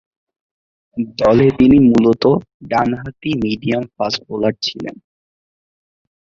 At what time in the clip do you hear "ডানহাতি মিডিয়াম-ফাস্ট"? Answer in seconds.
2.69-4.19